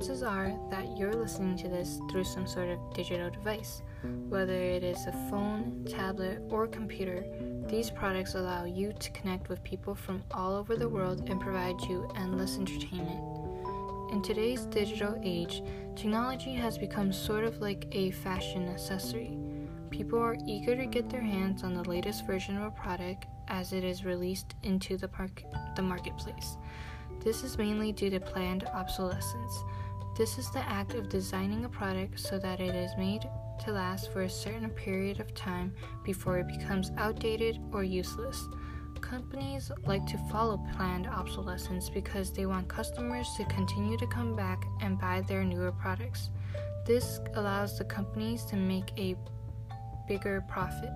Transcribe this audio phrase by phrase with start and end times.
[0.00, 3.82] chances are that you're listening to this through some sort of digital device.
[4.30, 7.22] Whether it is a phone, tablet, or computer,
[7.68, 11.78] these products allow you to connect with people from all over the world and provide
[11.82, 13.20] you endless entertainment.
[14.10, 15.62] In today's digital age,
[15.96, 19.36] technology has become sort of like a fashion accessory.
[19.90, 23.74] People are eager to get their hands on the latest version of a product as
[23.74, 25.44] it is released into the, park-
[25.76, 26.56] the marketplace.
[27.22, 29.62] This is mainly due to planned obsolescence.
[30.20, 33.26] This is the act of designing a product so that it is made
[33.64, 35.72] to last for a certain period of time
[36.04, 38.46] before it becomes outdated or useless.
[39.00, 44.62] Companies like to follow planned obsolescence because they want customers to continue to come back
[44.82, 46.28] and buy their newer products.
[46.84, 49.16] This allows the companies to make a
[50.06, 50.92] bigger profit.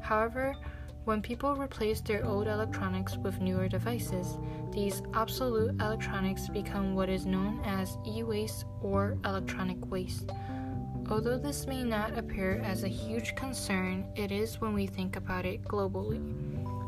[0.00, 0.56] However,
[1.04, 4.38] when people replace their old electronics with newer devices,
[4.72, 10.30] these obsolete electronics become what is known as e waste or electronic waste.
[11.10, 15.44] Although this may not appear as a huge concern, it is when we think about
[15.44, 16.22] it globally.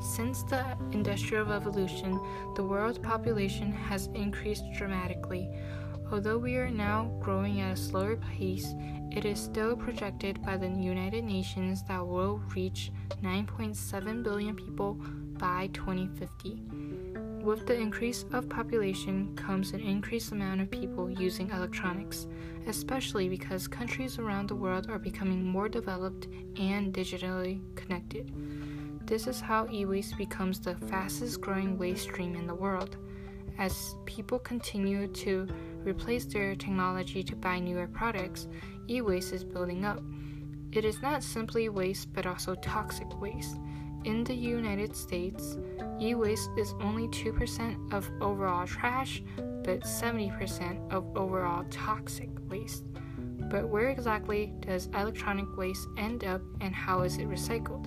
[0.02, 2.18] Since the Industrial Revolution,
[2.54, 5.50] the world's population has increased dramatically.
[6.12, 8.74] Although we are now growing at a slower pace,
[9.10, 14.94] it is still projected by the United Nations that we'll reach 9.7 billion people
[15.38, 16.60] by 2050.
[17.42, 22.26] With the increase of population comes an increased amount of people using electronics,
[22.66, 28.32] especially because countries around the world are becoming more developed and digitally connected.
[29.06, 32.96] This is how e waste becomes the fastest growing waste stream in the world.
[33.58, 35.48] As people continue to
[35.82, 38.48] replace their technology to buy newer products,
[38.88, 40.02] e waste is building up.
[40.72, 43.56] It is not simply waste but also toxic waste.
[44.04, 45.56] In the United States,
[46.00, 49.22] e waste is only 2% of overall trash,
[49.64, 52.84] but 70% of overall toxic waste.
[53.50, 57.86] But where exactly does electronic waste end up and how is it recycled?